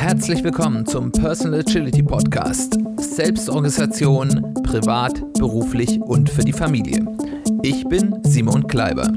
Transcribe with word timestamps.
Herzlich 0.00 0.42
willkommen 0.42 0.86
zum 0.86 1.12
Personal 1.12 1.60
Agility 1.60 2.02
Podcast. 2.02 2.78
Selbstorganisation, 2.96 4.54
privat, 4.62 5.20
beruflich 5.34 6.00
und 6.00 6.30
für 6.30 6.40
die 6.40 6.54
Familie. 6.54 7.04
Ich 7.62 7.84
bin 7.84 8.18
Simon 8.24 8.66
Kleiber. 8.66 9.12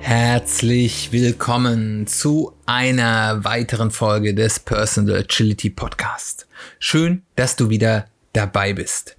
Herzlich 0.00 1.12
willkommen 1.12 2.06
zu 2.06 2.52
einer 2.66 3.42
weiteren 3.42 3.90
Folge 3.90 4.34
des 4.34 4.60
Personal 4.60 5.20
Agility 5.20 5.70
Podcast. 5.70 6.46
Schön, 6.78 7.22
dass 7.36 7.56
du 7.56 7.70
wieder 7.70 8.04
dabei 8.34 8.74
bist. 8.74 9.16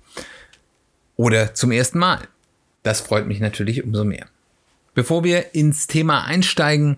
Oder 1.15 1.55
zum 1.55 1.71
ersten 1.71 1.97
Mal. 1.97 2.19
Das 2.83 3.01
freut 3.01 3.25
mich 3.25 3.39
natürlich 3.39 3.83
umso 3.83 4.03
mehr. 4.05 4.27
Bevor 4.97 5.23
wir 5.23 5.53
ins 5.53 5.85
Thema 5.85 6.23
einsteigen, 6.23 6.97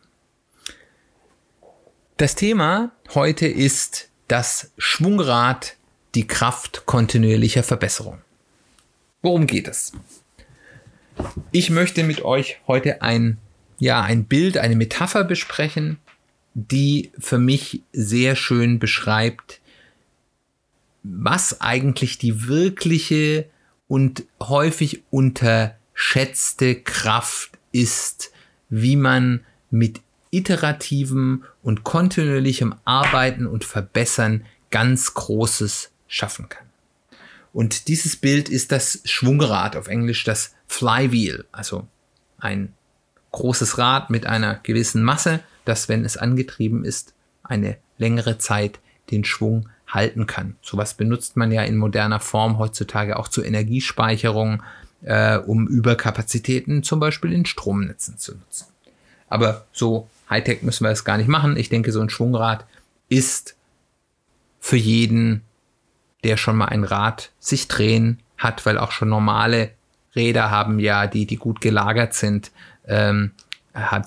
Das 2.18 2.36
Thema 2.36 2.92
heute 3.14 3.46
ist 3.46 4.10
das 4.30 4.72
Schwungrad, 4.78 5.76
die 6.16 6.28
Kraft 6.28 6.86
kontinuierlicher 6.86 7.62
Verbesserung. 7.62 8.22
Worum 9.26 9.48
geht 9.48 9.68
es? 9.68 9.92
Ich 11.52 11.72
möchte 11.72 12.04
mit 12.04 12.24
euch 12.24 12.60
heute 12.68 13.02
ein, 13.02 13.40
ja, 13.80 14.04
ein 14.04 14.26
Bild, 14.26 14.60
eine 14.60 14.76
Metapher 14.76 15.24
besprechen, 15.24 15.98
die 16.54 17.12
für 17.18 17.40
mich 17.40 17.82
sehr 17.92 18.36
schön 18.36 18.78
beschreibt, 18.78 19.62
was 21.02 21.60
eigentlich 21.60 22.20
die 22.20 22.48
wirkliche 22.48 23.50
und 23.88 24.26
häufig 24.44 25.02
unterschätzte 25.10 26.76
Kraft 26.76 27.50
ist, 27.72 28.32
wie 28.70 28.96
man 28.96 29.44
mit 29.72 30.02
iterativem 30.30 31.46
und 31.64 31.84
kontinuierlichem 31.84 32.76
Arbeiten 32.86 33.48
und 33.48 33.64
Verbessern 33.66 34.46
ganz 34.70 35.16
Großes 35.16 35.90
schaffen 36.08 36.48
kann. 36.48 36.66
Und 37.56 37.88
dieses 37.88 38.18
Bild 38.18 38.50
ist 38.50 38.74
das 38.74 39.00
Schwungrad, 39.06 39.78
auf 39.78 39.88
Englisch 39.88 40.26
das 40.26 40.54
Flywheel, 40.68 41.46
also 41.54 41.88
ein 42.38 42.74
großes 43.32 43.78
Rad 43.78 44.10
mit 44.10 44.26
einer 44.26 44.56
gewissen 44.56 45.02
Masse, 45.02 45.40
das, 45.64 45.88
wenn 45.88 46.04
es 46.04 46.18
angetrieben 46.18 46.84
ist, 46.84 47.14
eine 47.44 47.78
längere 47.98 48.40
Zeit 48.40 48.82
den 49.10 49.24
Schwung 49.24 49.70
halten 49.88 50.28
kann. 50.28 50.58
Sowas 50.62 50.96
benutzt 50.96 51.38
man 51.38 51.50
ja 51.50 51.64
in 51.64 51.78
moderner 51.78 52.20
Form 52.20 52.58
heutzutage 52.58 53.18
auch 53.18 53.30
zur 53.30 53.46
Energiespeicherung, 53.46 54.62
äh, 55.04 55.38
um 55.38 55.66
Überkapazitäten 55.66 56.84
zum 56.84 57.00
Beispiel 57.00 57.32
in 57.32 57.46
Stromnetzen 57.46 58.18
zu 58.18 58.34
nutzen. 58.34 58.68
Aber 59.30 59.66
so 59.72 60.10
Hightech 60.30 60.62
müssen 60.62 60.84
wir 60.84 60.92
es 60.92 61.06
gar 61.06 61.18
nicht 61.18 61.30
machen. 61.30 61.56
Ich 61.56 61.70
denke, 61.70 61.94
so 61.94 62.02
ein 62.02 62.10
Schwungrad 62.10 62.66
ist 63.08 63.56
für 64.60 64.76
jeden, 64.76 65.45
der 66.26 66.38
schon 66.38 66.58
mal 66.58 66.66
ein 66.66 66.84
Rad 66.84 67.32
sich 67.40 67.68
drehen 67.68 68.20
hat, 68.38 68.66
weil 68.66 68.78
auch 68.78 68.92
schon 68.92 69.10
normale 69.10 69.72
Räder 70.16 70.50
haben 70.50 70.80
ja, 70.80 71.08
die, 71.08 71.26
die 71.26 71.38
gut 71.38 71.62
gelagert 71.62 72.14
sind, 72.14 72.52
ähm, 72.88 73.32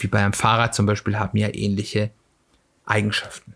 wie 0.00 0.06
bei 0.08 0.18
einem 0.18 0.32
Fahrrad 0.32 0.74
zum 0.74 0.84
Beispiel, 0.84 1.18
haben 1.18 1.38
ja 1.38 1.48
ähnliche 1.52 2.10
Eigenschaften. 2.86 3.54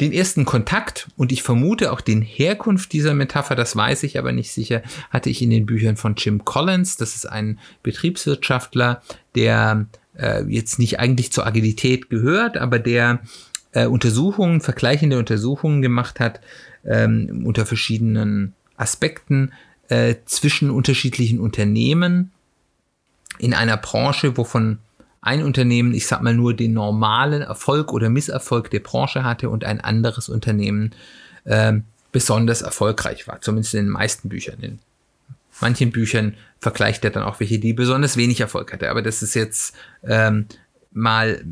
Den 0.00 0.12
ersten 0.12 0.46
Kontakt 0.46 1.08
und 1.16 1.32
ich 1.32 1.42
vermute 1.42 1.92
auch 1.92 2.00
den 2.00 2.22
Herkunft 2.22 2.94
dieser 2.94 3.12
Metapher, 3.12 3.54
das 3.54 3.76
weiß 3.76 4.04
ich 4.04 4.18
aber 4.18 4.32
nicht 4.32 4.52
sicher, 4.52 4.82
hatte 5.10 5.28
ich 5.28 5.42
in 5.42 5.50
den 5.50 5.66
Büchern 5.66 5.98
von 5.98 6.14
Jim 6.16 6.46
Collins. 6.46 6.96
Das 6.96 7.14
ist 7.14 7.26
ein 7.26 7.58
Betriebswirtschaftler, 7.82 9.02
der 9.34 9.84
äh, 10.16 10.44
jetzt 10.44 10.78
nicht 10.78 10.98
eigentlich 10.98 11.32
zur 11.32 11.46
Agilität 11.46 12.08
gehört, 12.08 12.56
aber 12.56 12.78
der 12.78 13.20
äh, 13.72 13.84
Untersuchungen, 13.84 14.62
vergleichende 14.62 15.18
Untersuchungen 15.18 15.82
gemacht 15.82 16.20
hat 16.20 16.40
ähm, 16.84 17.42
unter 17.44 17.66
verschiedenen 17.66 18.54
Aspekten 18.76 19.52
äh, 19.88 20.16
zwischen 20.26 20.70
unterschiedlichen 20.70 21.40
Unternehmen 21.40 22.30
in 23.38 23.54
einer 23.54 23.76
Branche, 23.76 24.36
wovon 24.36 24.78
ein 25.20 25.42
Unternehmen, 25.42 25.94
ich 25.94 26.06
sag 26.06 26.22
mal 26.22 26.34
nur 26.34 26.54
den 26.54 26.72
normalen 26.72 27.42
Erfolg 27.42 27.92
oder 27.92 28.08
Misserfolg 28.08 28.70
der 28.70 28.80
Branche 28.80 29.24
hatte 29.24 29.50
und 29.50 29.64
ein 29.64 29.80
anderes 29.80 30.28
Unternehmen 30.28 30.92
äh, 31.44 31.74
besonders 32.12 32.62
erfolgreich 32.62 33.26
war, 33.28 33.40
zumindest 33.40 33.74
in 33.74 33.86
den 33.86 33.92
meisten 33.92 34.28
Büchern. 34.28 34.60
In 34.60 34.78
manchen 35.60 35.90
Büchern 35.90 36.34
vergleicht 36.60 37.04
er 37.04 37.10
dann 37.10 37.24
auch 37.24 37.40
welche, 37.40 37.58
die 37.58 37.72
besonders 37.72 38.16
wenig 38.16 38.40
Erfolg 38.40 38.72
hatte. 38.72 38.90
Aber 38.90 39.02
das 39.02 39.22
ist 39.22 39.34
jetzt 39.34 39.74
ähm, 40.04 40.46
mal 40.92 41.44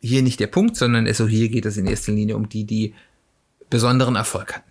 hier 0.00 0.22
nicht 0.22 0.40
der 0.40 0.46
Punkt, 0.46 0.76
sondern 0.76 1.06
also 1.06 1.26
hier 1.26 1.48
geht 1.48 1.66
es 1.66 1.76
in 1.76 1.86
erster 1.86 2.12
Linie 2.12 2.36
um 2.36 2.48
die, 2.48 2.64
die 2.64 2.94
besonderen 3.70 4.16
Erfolg 4.16 4.54
hatten. 4.54 4.70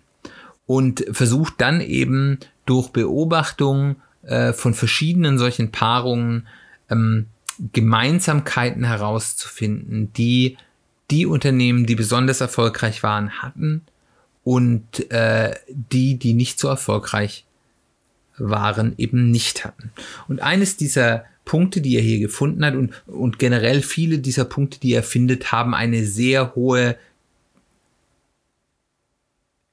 Und 0.66 1.04
versucht 1.10 1.54
dann 1.58 1.80
eben 1.80 2.38
durch 2.64 2.88
Beobachtung 2.90 3.96
äh, 4.22 4.52
von 4.52 4.74
verschiedenen 4.74 5.38
solchen 5.38 5.72
Paarungen 5.72 6.46
ähm, 6.88 7.26
Gemeinsamkeiten 7.72 8.84
herauszufinden, 8.84 10.12
die 10.12 10.56
die 11.10 11.26
Unternehmen, 11.26 11.86
die 11.86 11.96
besonders 11.96 12.40
erfolgreich 12.40 13.02
waren, 13.02 13.42
hatten 13.42 13.82
und 14.44 15.10
äh, 15.10 15.54
die, 15.68 16.18
die 16.18 16.34
nicht 16.34 16.60
so 16.60 16.68
erfolgreich 16.68 17.44
waren, 18.38 18.94
eben 18.96 19.30
nicht 19.30 19.64
hatten. 19.64 19.92
Und 20.28 20.40
eines 20.40 20.76
dieser 20.76 21.24
Punkte, 21.44 21.80
die 21.80 21.96
er 21.96 22.02
hier 22.02 22.20
gefunden 22.20 22.64
hat 22.64 22.74
und, 22.74 22.92
und 23.06 23.38
generell 23.38 23.82
viele 23.82 24.18
dieser 24.18 24.44
Punkte, 24.44 24.78
die 24.80 24.92
er 24.92 25.02
findet, 25.02 25.52
haben 25.52 25.74
eine 25.74 26.06
sehr 26.06 26.54
hohe 26.54 26.96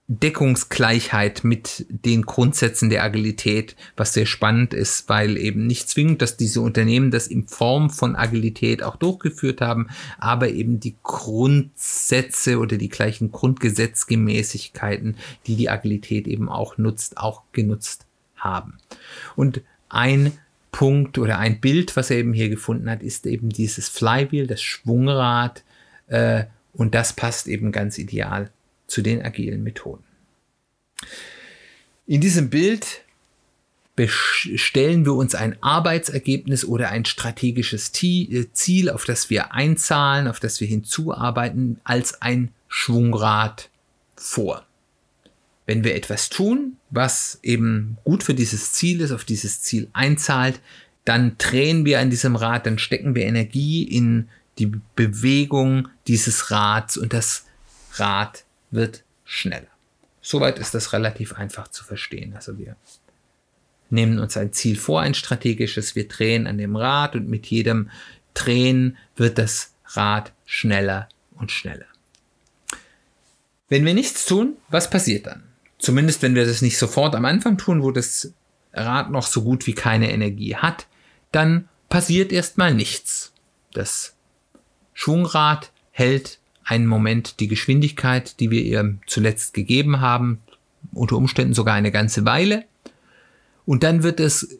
Deckungsgleichheit 0.09 1.43
mit 1.43 1.85
den 1.89 2.21
Grundsätzen 2.21 2.89
der 2.89 3.03
Agilität, 3.03 3.75
was 3.97 4.13
sehr 4.13 4.25
spannend 4.25 4.73
ist, 4.73 5.09
weil 5.09 5.35
eben 5.37 5.67
nicht 5.67 5.89
zwingend, 5.89 6.21
dass 6.21 6.37
diese 6.37 6.61
Unternehmen 6.61 7.11
das 7.11 7.27
in 7.27 7.45
Form 7.45 7.89
von 7.89 8.15
Agilität 8.15 8.83
auch 8.83 8.95
durchgeführt 8.95 9.59
haben, 9.59 9.89
aber 10.17 10.49
eben 10.49 10.79
die 10.79 10.95
Grundsätze 11.03 12.59
oder 12.59 12.77
die 12.77 12.87
gleichen 12.87 13.33
Grundgesetzgemäßigkeiten, 13.33 15.17
die 15.45 15.57
die 15.57 15.69
Agilität 15.69 16.27
eben 16.27 16.47
auch 16.47 16.77
nutzt, 16.77 17.17
auch 17.17 17.43
genutzt 17.51 18.05
haben. 18.37 18.77
Und 19.35 19.61
ein 19.89 20.31
Punkt 20.71 21.17
oder 21.17 21.37
ein 21.37 21.59
Bild, 21.59 21.97
was 21.97 22.11
er 22.11 22.17
eben 22.17 22.31
hier 22.31 22.47
gefunden 22.47 22.89
hat, 22.89 23.03
ist 23.03 23.25
eben 23.25 23.49
dieses 23.49 23.89
Flywheel, 23.89 24.47
das 24.47 24.61
Schwungrad, 24.61 25.63
äh, 26.07 26.45
und 26.71 26.93
das 26.93 27.13
passt 27.13 27.47
eben 27.47 27.71
ganz 27.71 27.97
ideal 27.97 28.51
zu 28.87 29.01
den 29.01 29.21
agilen 29.21 29.63
Methoden. 29.63 30.03
In 32.05 32.21
diesem 32.21 32.49
Bild 32.49 33.03
stellen 34.05 35.05
wir 35.05 35.13
uns 35.13 35.33
ein 35.33 35.61
Arbeitsergebnis 35.61 36.63
oder 36.63 36.89
ein 36.89 37.05
strategisches 37.05 37.91
äh, 38.03 38.45
Ziel, 38.53 38.89
auf 38.89 39.05
das 39.05 39.29
wir 39.29 39.53
einzahlen, 39.53 40.27
auf 40.27 40.39
das 40.39 40.61
wir 40.61 40.67
hinzuarbeiten, 40.67 41.79
als 41.83 42.21
ein 42.21 42.51
Schwungrad 42.67 43.69
vor. 44.15 44.65
Wenn 45.65 45.83
wir 45.83 45.95
etwas 45.95 46.29
tun, 46.29 46.77
was 46.91 47.39
eben 47.43 47.97
gut 48.03 48.23
für 48.23 48.35
dieses 48.35 48.71
Ziel 48.73 49.01
ist, 49.01 49.11
auf 49.11 49.25
dieses 49.25 49.61
Ziel 49.61 49.89
einzahlt, 49.93 50.61
dann 51.03 51.35
drehen 51.37 51.83
wir 51.83 51.99
an 51.99 52.09
diesem 52.09 52.35
Rad, 52.35 52.65
dann 52.65 52.77
stecken 52.77 53.15
wir 53.15 53.25
Energie 53.25 53.83
in 53.83 54.29
die 54.59 54.71
Bewegung 54.95 55.87
dieses 56.07 56.51
Rads 56.51 56.97
und 56.97 57.13
das 57.13 57.45
Rad 57.93 58.43
wird 58.71 59.03
schneller. 59.23 59.67
Soweit 60.21 60.59
ist 60.59 60.73
das 60.73 60.93
relativ 60.93 61.33
einfach 61.33 61.69
zu 61.69 61.83
verstehen. 61.83 62.33
Also 62.35 62.57
wir 62.57 62.75
nehmen 63.89 64.19
uns 64.19 64.35
ein 64.35 64.51
Ziel 64.53 64.77
vor, 64.77 65.01
ein 65.01 65.13
strategisches, 65.13 65.95
wir 65.95 66.07
drehen 66.07 66.47
an 66.47 66.57
dem 66.57 66.75
Rad 66.75 67.15
und 67.15 67.29
mit 67.29 67.45
jedem 67.47 67.89
Drehen 68.33 68.97
wird 69.15 69.37
das 69.37 69.73
Rad 69.85 70.33
schneller 70.45 71.07
und 71.35 71.51
schneller. 71.51 71.85
Wenn 73.69 73.85
wir 73.85 73.93
nichts 73.93 74.25
tun, 74.25 74.57
was 74.69 74.89
passiert 74.89 75.27
dann? 75.27 75.43
Zumindest 75.79 76.21
wenn 76.21 76.35
wir 76.35 76.45
das 76.45 76.61
nicht 76.61 76.77
sofort 76.77 77.15
am 77.15 77.25
Anfang 77.25 77.57
tun, 77.57 77.83
wo 77.83 77.91
das 77.91 78.33
Rad 78.73 79.11
noch 79.11 79.27
so 79.27 79.43
gut 79.43 79.67
wie 79.67 79.73
keine 79.73 80.11
Energie 80.11 80.55
hat, 80.55 80.87
dann 81.31 81.67
passiert 81.89 82.31
erstmal 82.31 82.73
nichts. 82.73 83.33
Das 83.73 84.15
Schwungrad 84.93 85.71
hält 85.91 86.39
einen 86.67 86.85
Moment 86.85 87.39
die 87.39 87.47
Geschwindigkeit, 87.47 88.41
die 88.41 88.51
wir 88.51 88.61
ihr 88.61 88.97
zuletzt 89.07 89.53
gegeben 89.53 90.01
haben, 90.01 90.41
unter 90.91 91.15
Umständen 91.15 91.53
sogar 91.53 91.75
eine 91.75 91.91
ganze 91.91 92.25
Weile. 92.25 92.65
Und 93.65 93.83
dann 93.83 94.03
wird 94.03 94.19
es 94.19 94.59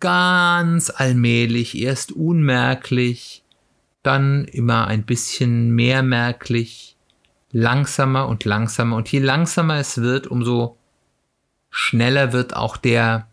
ganz 0.00 0.90
allmählich, 0.90 1.78
erst 1.78 2.10
unmerklich, 2.10 3.44
dann 4.02 4.44
immer 4.46 4.88
ein 4.88 5.04
bisschen 5.04 5.70
mehr 5.70 6.02
merklich, 6.02 6.96
langsamer 7.52 8.26
und 8.26 8.44
langsamer. 8.44 8.96
Und 8.96 9.10
je 9.12 9.20
langsamer 9.20 9.76
es 9.76 9.98
wird, 9.98 10.26
umso 10.26 10.76
schneller 11.70 12.32
wird 12.32 12.56
auch 12.56 12.76
der, 12.76 13.28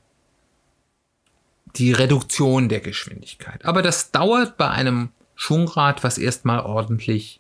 die 1.76 1.94
Reduktion 1.94 2.70
der 2.70 2.80
Geschwindigkeit. 2.80 3.66
Aber 3.66 3.82
das 3.82 4.12
dauert 4.12 4.56
bei 4.58 4.70
einem 4.70 5.10
Schwungrad, 5.34 6.04
was 6.04 6.20
erstmal 6.20 6.60
ordentlich 6.60 7.40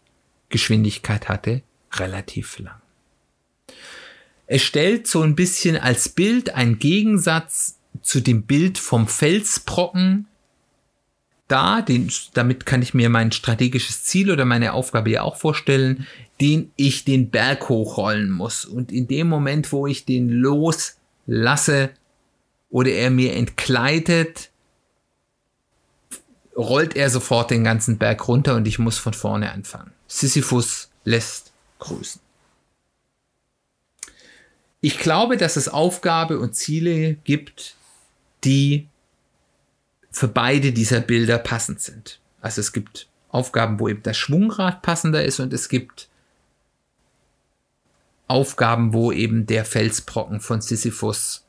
Geschwindigkeit 0.54 1.30
hatte, 1.30 1.64
relativ 1.94 2.60
lang. 2.60 2.80
Es 4.46 4.62
stellt 4.62 5.08
so 5.08 5.24
ein 5.24 5.36
bisschen 5.36 5.76
als 5.78 6.10
Bild 6.10 6.54
einen 6.54 6.78
Gegensatz 6.78 7.80
zu 8.04 8.22
dem 8.22 8.44
Bild 8.44 8.78
vom 8.78 9.08
Felsbrocken 9.08 10.28
dar. 11.48 11.82
Den, 11.82 12.12
damit 12.36 12.68
kann 12.68 12.84
ich 12.84 12.94
mir 12.94 13.10
mein 13.10 13.32
strategisches 13.32 14.04
Ziel 14.04 14.30
oder 14.30 14.46
meine 14.46 14.74
Aufgabe 14.74 15.10
ja 15.10 15.24
auch 15.24 15.38
vorstellen, 15.38 16.06
den 16.40 16.72
ich 16.76 17.04
den 17.04 17.32
Berg 17.32 17.68
hochrollen 17.68 18.30
muss. 18.30 18.64
Und 18.64 18.92
in 18.92 19.08
dem 19.08 19.28
Moment, 19.28 19.72
wo 19.72 19.88
ich 19.88 20.06
den 20.06 20.30
loslasse 20.30 21.90
oder 22.70 22.92
er 22.92 23.10
mir 23.10 23.34
entgleitet, 23.34 24.52
rollt 26.56 26.96
er 26.96 27.10
sofort 27.10 27.50
den 27.50 27.64
ganzen 27.64 27.98
Berg 27.98 28.28
runter 28.28 28.56
und 28.56 28.68
ich 28.68 28.78
muss 28.78 29.00
von 29.00 29.14
vorne 29.14 29.52
anfangen. 29.52 29.93
Sisyphus 30.14 30.90
lässt 31.06 31.52
grüßen. 31.80 32.22
Ich 34.80 35.00
glaube, 35.00 35.38
dass 35.38 35.56
es 35.56 35.68
Aufgabe 35.68 36.40
und 36.40 36.54
Ziele 36.54 37.16
gibt, 37.16 37.76
die 38.44 38.88
für 40.12 40.28
beide 40.28 40.72
dieser 40.72 41.00
Bilder 41.00 41.40
passend 41.40 41.82
sind. 41.82 42.20
Also 42.42 42.62
es 42.62 42.74
gibt 42.74 43.08
Aufgaben, 43.30 43.80
wo 43.80 43.90
eben 43.90 44.04
das 44.04 44.16
Schwungrad 44.16 44.84
passender 44.84 45.26
ist 45.26 45.40
und 45.40 45.52
es 45.52 45.68
gibt 45.68 46.10
Aufgaben, 48.28 48.94
wo 48.94 49.12
eben 49.12 49.48
der 49.48 49.66
Felsbrocken 49.66 50.42
von 50.42 50.62
Sisyphus 50.62 51.44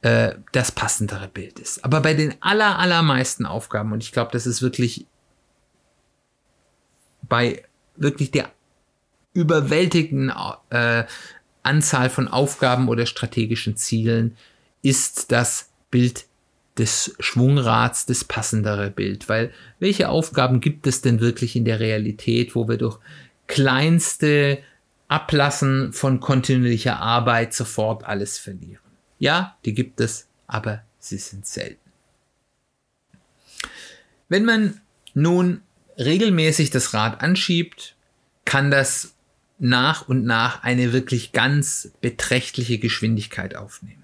äh, 0.00 0.36
das 0.52 0.72
passendere 0.72 1.28
Bild 1.28 1.58
ist. 1.58 1.84
Aber 1.84 2.00
bei 2.00 2.14
den 2.14 2.34
aller, 2.40 2.78
allermeisten 2.78 3.44
Aufgaben, 3.44 3.92
und 3.92 4.02
ich 4.02 4.12
glaube, 4.12 4.32
das 4.32 4.46
ist 4.46 4.62
wirklich 4.62 5.06
bei 7.22 7.62
wirklich 8.00 8.30
der 8.30 8.50
überwältigenden 9.32 10.32
äh, 10.70 11.04
Anzahl 11.62 12.10
von 12.10 12.28
Aufgaben 12.28 12.88
oder 12.88 13.06
strategischen 13.06 13.76
Zielen, 13.76 14.36
ist 14.82 15.30
das 15.30 15.70
Bild 15.90 16.26
des 16.78 17.14
Schwungrads 17.20 18.06
das 18.06 18.24
passendere 18.24 18.90
Bild. 18.90 19.28
Weil 19.28 19.52
welche 19.78 20.08
Aufgaben 20.08 20.60
gibt 20.60 20.86
es 20.86 21.02
denn 21.02 21.20
wirklich 21.20 21.54
in 21.56 21.64
der 21.64 21.80
Realität, 21.80 22.54
wo 22.54 22.68
wir 22.68 22.78
durch 22.78 22.98
kleinste 23.46 24.58
Ablassen 25.08 25.92
von 25.92 26.20
kontinuierlicher 26.20 26.98
Arbeit 26.98 27.52
sofort 27.52 28.04
alles 28.04 28.38
verlieren? 28.38 28.80
Ja, 29.18 29.56
die 29.64 29.74
gibt 29.74 30.00
es, 30.00 30.28
aber 30.46 30.82
sie 30.98 31.18
sind 31.18 31.46
selten. 31.46 31.78
Wenn 34.28 34.44
man 34.44 34.80
nun 35.12 35.62
regelmäßig 36.00 36.70
das 36.70 36.94
Rad 36.94 37.22
anschiebt, 37.22 37.94
kann 38.44 38.70
das 38.70 39.14
nach 39.58 40.08
und 40.08 40.24
nach 40.24 40.62
eine 40.62 40.92
wirklich 40.92 41.32
ganz 41.32 41.92
beträchtliche 42.00 42.78
Geschwindigkeit 42.78 43.54
aufnehmen. 43.54 44.02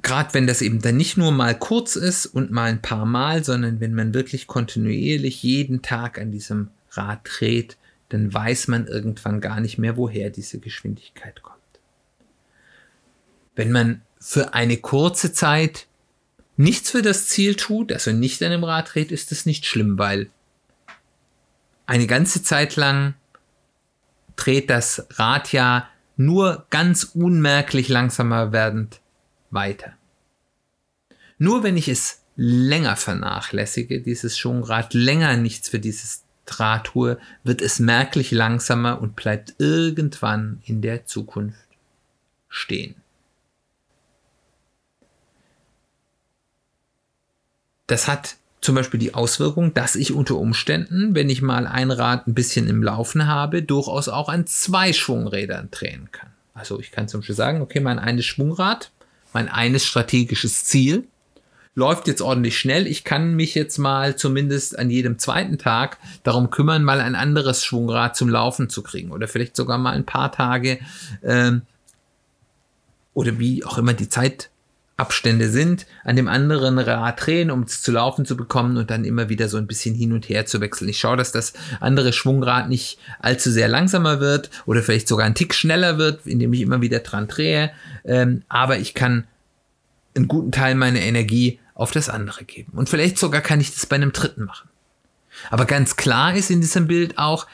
Gerade 0.00 0.34
wenn 0.34 0.46
das 0.46 0.62
eben 0.62 0.82
dann 0.82 0.96
nicht 0.96 1.16
nur 1.16 1.32
mal 1.32 1.58
kurz 1.58 1.96
ist 1.96 2.26
und 2.26 2.50
mal 2.50 2.70
ein 2.70 2.82
paar 2.82 3.06
Mal, 3.06 3.42
sondern 3.42 3.80
wenn 3.80 3.94
man 3.94 4.14
wirklich 4.14 4.46
kontinuierlich 4.46 5.42
jeden 5.42 5.82
Tag 5.82 6.20
an 6.20 6.30
diesem 6.30 6.68
Rad 6.90 7.20
dreht, 7.24 7.78
dann 8.10 8.32
weiß 8.32 8.68
man 8.68 8.86
irgendwann 8.86 9.40
gar 9.40 9.60
nicht 9.60 9.78
mehr, 9.78 9.96
woher 9.96 10.30
diese 10.30 10.58
Geschwindigkeit 10.58 11.42
kommt. 11.42 11.58
Wenn 13.56 13.72
man 13.72 14.02
für 14.20 14.52
eine 14.52 14.76
kurze 14.76 15.32
Zeit 15.32 15.86
nichts 16.56 16.90
für 16.90 17.02
das 17.02 17.26
Ziel 17.26 17.54
tut, 17.54 17.92
also 17.92 18.12
nicht 18.12 18.42
an 18.42 18.50
dem 18.50 18.64
Rad 18.64 18.94
dreht, 18.94 19.12
ist 19.12 19.30
das 19.30 19.46
nicht 19.46 19.66
schlimm, 19.66 19.98
weil 19.98 20.30
eine 21.86 22.06
ganze 22.06 22.42
Zeit 22.42 22.76
lang 22.76 23.14
dreht 24.36 24.70
das 24.70 25.06
Rad 25.10 25.52
ja 25.52 25.88
nur 26.16 26.66
ganz 26.70 27.04
unmerklich 27.04 27.88
langsamer 27.88 28.52
werdend 28.52 29.00
weiter. 29.50 29.92
Nur 31.38 31.62
wenn 31.62 31.76
ich 31.76 31.88
es 31.88 32.22
länger 32.36 32.96
vernachlässige, 32.96 34.00
dieses 34.00 34.38
Schwungrad 34.38 34.94
länger 34.94 35.36
nichts 35.36 35.68
für 35.68 35.78
dieses 35.78 36.24
Drahttour 36.46 37.18
wird 37.42 37.62
es 37.62 37.78
merklich 37.78 38.30
langsamer 38.30 39.00
und 39.00 39.16
bleibt 39.16 39.54
irgendwann 39.58 40.62
in 40.66 40.82
der 40.82 41.06
Zukunft 41.06 41.68
stehen. 42.48 42.96
Das 47.86 48.08
hat 48.08 48.36
zum 48.60 48.74
Beispiel 48.74 48.98
die 48.98 49.14
Auswirkung, 49.14 49.74
dass 49.74 49.94
ich 49.94 50.12
unter 50.12 50.36
Umständen, 50.36 51.14
wenn 51.14 51.28
ich 51.28 51.42
mal 51.42 51.66
ein 51.66 51.90
Rad 51.90 52.26
ein 52.26 52.34
bisschen 52.34 52.66
im 52.66 52.82
Laufen 52.82 53.26
habe, 53.26 53.62
durchaus 53.62 54.08
auch 54.08 54.30
an 54.30 54.46
zwei 54.46 54.92
Schwungrädern 54.94 55.68
drehen 55.70 56.08
kann. 56.10 56.30
Also 56.54 56.80
ich 56.80 56.90
kann 56.92 57.08
zum 57.08 57.20
Beispiel 57.20 57.34
sagen, 57.34 57.60
okay, 57.60 57.80
mein 57.80 57.98
eines 57.98 58.24
Schwungrad, 58.24 58.90
mein 59.34 59.48
eines 59.48 59.84
strategisches 59.84 60.64
Ziel 60.64 61.04
läuft 61.74 62.06
jetzt 62.06 62.22
ordentlich 62.22 62.56
schnell. 62.56 62.86
Ich 62.86 63.04
kann 63.04 63.34
mich 63.34 63.54
jetzt 63.54 63.78
mal 63.78 64.16
zumindest 64.16 64.78
an 64.78 64.90
jedem 64.90 65.18
zweiten 65.18 65.58
Tag 65.58 65.98
darum 66.22 66.50
kümmern, 66.50 66.84
mal 66.84 67.00
ein 67.00 67.16
anderes 67.16 67.64
Schwungrad 67.64 68.16
zum 68.16 68.28
Laufen 68.28 68.70
zu 68.70 68.82
kriegen 68.82 69.10
oder 69.10 69.28
vielleicht 69.28 69.56
sogar 69.56 69.76
mal 69.76 69.92
ein 69.92 70.06
paar 70.06 70.32
Tage 70.32 70.78
ähm, 71.22 71.62
oder 73.12 73.38
wie 73.38 73.64
auch 73.64 73.76
immer 73.76 73.92
die 73.92 74.08
Zeitabstände 74.96 75.48
sind, 75.48 75.86
an 76.04 76.16
dem 76.16 76.28
anderen 76.28 76.78
Rad 76.78 77.26
drehen, 77.26 77.50
um 77.50 77.62
es 77.62 77.82
zu 77.82 77.92
laufen 77.92 78.24
zu 78.24 78.36
bekommen 78.36 78.76
und 78.76 78.90
dann 78.90 79.04
immer 79.04 79.28
wieder 79.28 79.48
so 79.48 79.56
ein 79.56 79.66
bisschen 79.66 79.94
hin 79.94 80.12
und 80.12 80.28
her 80.28 80.46
zu 80.46 80.60
wechseln. 80.60 80.88
Ich 80.88 80.98
schaue, 80.98 81.16
dass 81.16 81.32
das 81.32 81.52
andere 81.80 82.12
Schwungrad 82.12 82.68
nicht 82.68 82.98
allzu 83.20 83.50
sehr 83.50 83.68
langsamer 83.68 84.20
wird 84.20 84.50
oder 84.66 84.82
vielleicht 84.82 85.08
sogar 85.08 85.26
ein 85.26 85.34
Tick 85.34 85.54
schneller 85.54 85.98
wird, 85.98 86.26
indem 86.26 86.52
ich 86.52 86.60
immer 86.60 86.80
wieder 86.80 87.00
dran 87.00 87.26
drehe. 87.26 87.72
Ähm, 88.04 88.42
aber 88.48 88.78
ich 88.78 88.94
kann 88.94 89.24
einen 90.14 90.28
guten 90.28 90.52
Teil 90.52 90.74
meiner 90.76 91.00
Energie 91.00 91.58
auf 91.74 91.90
das 91.90 92.08
andere 92.08 92.44
geben. 92.44 92.72
Und 92.76 92.88
vielleicht 92.88 93.18
sogar 93.18 93.40
kann 93.40 93.60
ich 93.60 93.74
das 93.74 93.86
bei 93.86 93.96
einem 93.96 94.12
dritten 94.12 94.44
machen. 94.44 94.68
Aber 95.50 95.64
ganz 95.64 95.96
klar 95.96 96.36
ist 96.36 96.50
in 96.50 96.60
diesem 96.60 96.86
Bild 96.86 97.18
auch, 97.18 97.48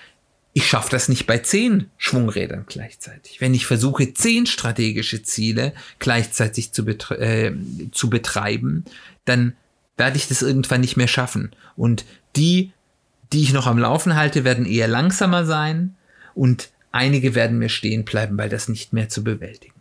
ich 0.53 0.67
schaffe 0.67 0.91
das 0.91 1.09
nicht 1.09 1.27
bei 1.27 1.39
zehn 1.39 1.91
Schwungrädern 1.97 2.65
gleichzeitig. 2.67 3.41
Wenn 3.41 3.55
ich 3.55 3.67
versuche, 3.67 4.13
zehn 4.15 4.47
strategische 4.47 5.23
Ziele 5.23 5.73
gleichzeitig 5.99 6.73
zu, 6.73 6.85
betre 6.85 7.19
äh, 7.19 7.55
zu 7.93 8.11
betreiben, 8.11 8.85
dann 9.25 9.55
werde 9.97 10.17
ich 10.17 10.29
das 10.29 10.43
irgendwann 10.43 10.81
nicht 10.81 10.97
mehr 10.97 11.09
schaffen. 11.09 11.55
Und 11.77 12.05
die, 12.35 12.73
die 13.33 13.43
ich 13.43 13.53
noch 13.53 13.67
am 13.67 13.79
Laufen 13.79 14.17
halte, 14.17 14.45
werden 14.45 14.67
eher 14.67 14.89
langsamer 14.89 15.45
sein 15.45 15.95
und 16.35 16.71
einige 16.91 17.35
werden 17.35 17.59
mir 17.59 17.69
stehen 17.69 18.05
bleiben, 18.05 18.37
weil 18.37 18.49
das 18.49 18.69
nicht 18.69 18.93
mehr 18.93 19.09
zu 19.09 19.23
bewältigen. 19.23 19.80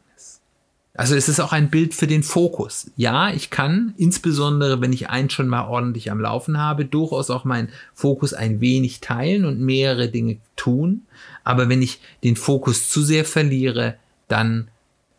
Also 1.00 1.16
es 1.16 1.30
ist 1.30 1.40
auch 1.40 1.54
ein 1.54 1.70
Bild 1.70 1.96
für 1.96 2.08
den 2.08 2.24
Fokus. 2.24 2.92
Ja, 2.98 3.32
ich 3.32 3.50
kann, 3.50 3.94
insbesondere 3.96 4.82
wenn 4.82 4.92
ich 4.92 5.10
eins 5.10 5.32
schon 5.32 5.48
mal 5.48 5.66
ordentlich 5.66 6.12
am 6.12 6.20
Laufen 6.20 6.58
habe, 6.58 6.84
durchaus 6.84 7.30
auch 7.30 7.46
meinen 7.46 7.70
Fokus 7.94 8.34
ein 8.34 8.60
wenig 8.60 9.00
teilen 9.00 9.46
und 9.46 9.62
mehrere 9.62 10.10
Dinge 10.10 10.40
tun. 10.58 11.04
Aber 11.46 11.70
wenn 11.70 11.82
ich 11.82 12.02
den 12.26 12.36
Fokus 12.36 12.90
zu 12.90 13.02
sehr 13.02 13.24
verliere, 13.24 13.96
dann 14.28 14.68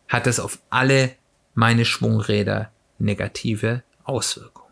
hat 0.07 0.27
das 0.27 0.39
auf 0.39 0.59
alle 0.69 1.15
meine 1.55 1.83
Schwungräder 1.83 2.71
negative 2.99 3.81
Auswirkungen. 4.03 4.69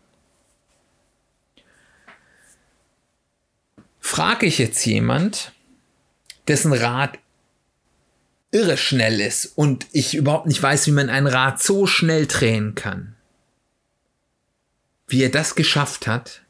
Frage 3.98 4.46
ich 4.46 4.58
jetzt 4.58 4.86
jemand, 4.86 5.50
dessen 6.46 6.72
Rad 6.72 7.18
irre 8.52 8.76
schnell 8.76 9.20
ist 9.20 9.46
und 9.56 9.86
ich 9.92 10.14
überhaupt 10.14 10.46
nicht 10.46 10.62
weiß, 10.62 10.86
wie 10.86 10.92
man 10.92 11.08
ein 11.08 11.26
Rad 11.26 11.62
so 11.62 11.86
schnell 11.86 12.26
drehen 12.26 12.74
kann, 12.74 13.14
wie 15.06 15.22
er 15.22 15.30
das 15.30 15.54
geschafft 15.54 16.06
hat, 16.06 16.42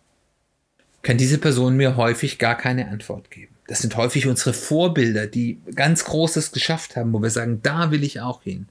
kann 1.02 1.18
diese 1.18 1.38
Person 1.38 1.76
mir 1.76 1.96
häufig 1.96 2.38
gar 2.38 2.56
keine 2.56 2.88
Antwort 2.88 3.30
geben. 3.30 3.54
Das 3.66 3.80
sind 3.80 3.96
häufig 3.96 4.26
unsere 4.26 4.52
Vorbilder, 4.52 5.26
die 5.26 5.60
ganz 5.74 6.04
Großes 6.04 6.52
geschafft 6.52 6.96
haben, 6.96 7.12
wo 7.12 7.22
wir 7.22 7.30
sagen, 7.30 7.60
da 7.62 7.90
will 7.90 8.02
ich 8.02 8.20
auch 8.20 8.42
hin. 8.42 8.68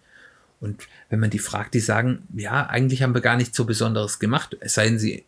Und 0.59 0.87
wenn 1.09 1.19
man 1.19 1.29
die 1.29 1.39
fragt, 1.39 1.73
die 1.73 1.79
sagen, 1.79 2.27
ja, 2.35 2.67
eigentlich 2.67 3.01
haben 3.01 3.13
wir 3.13 3.21
gar 3.21 3.37
nichts 3.37 3.55
so 3.55 3.65
Besonderes 3.65 4.19
gemacht, 4.19 4.57
es 4.59 4.73
sei 4.73 4.85
denn, 4.85 4.99
sie 4.99 5.23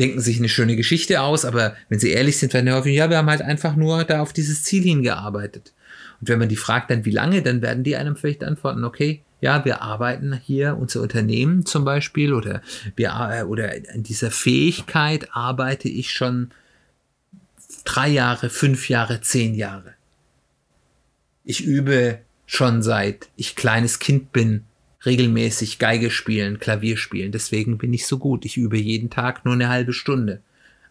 denken 0.00 0.20
sich 0.20 0.38
eine 0.38 0.48
schöne 0.48 0.76
Geschichte 0.76 1.20
aus, 1.20 1.44
aber 1.44 1.76
wenn 1.88 1.98
sie 1.98 2.10
ehrlich 2.10 2.38
sind, 2.38 2.54
werden 2.54 2.66
die 2.66 2.72
häufig, 2.72 2.96
ja, 2.96 3.10
wir 3.10 3.18
haben 3.18 3.28
halt 3.28 3.42
einfach 3.42 3.76
nur 3.76 4.04
da 4.04 4.22
auf 4.22 4.32
dieses 4.32 4.64
Ziel 4.64 4.82
hingearbeitet. 4.82 5.74
Und 6.22 6.28
wenn 6.28 6.38
man 6.38 6.48
die 6.48 6.56
fragt, 6.56 6.90
dann 6.90 7.04
wie 7.04 7.10
lange, 7.10 7.42
dann 7.42 7.62
werden 7.62 7.82
die 7.82 7.96
einem 7.96 8.14
vielleicht 8.14 8.44
antworten, 8.44 8.84
okay, 8.84 9.22
ja, 9.40 9.64
wir 9.64 9.82
arbeiten 9.82 10.34
hier, 10.34 10.78
unser 10.78 11.02
Unternehmen 11.02 11.66
zum 11.66 11.84
Beispiel, 11.84 12.32
oder 12.32 12.62
wir, 12.94 13.10
äh, 13.32 13.42
oder 13.42 13.72
an 13.92 14.04
dieser 14.04 14.30
Fähigkeit 14.30 15.28
arbeite 15.32 15.88
ich 15.88 16.12
schon 16.12 16.52
drei 17.84 18.08
Jahre, 18.08 18.50
fünf 18.50 18.88
Jahre, 18.88 19.20
zehn 19.20 19.56
Jahre. 19.56 19.94
Ich 21.42 21.64
übe 21.64 22.20
schon 22.46 22.84
seit 22.84 23.28
ich 23.34 23.56
kleines 23.56 23.98
Kind 23.98 24.30
bin, 24.30 24.62
regelmäßig 25.04 25.80
Geige 25.80 26.12
spielen, 26.12 26.60
Klavier 26.60 26.96
spielen. 26.96 27.32
Deswegen 27.32 27.78
bin 27.78 27.92
ich 27.92 28.06
so 28.06 28.18
gut. 28.18 28.44
Ich 28.44 28.56
übe 28.56 28.78
jeden 28.78 29.10
Tag 29.10 29.44
nur 29.44 29.54
eine 29.54 29.68
halbe 29.68 29.92
Stunde. 29.92 30.40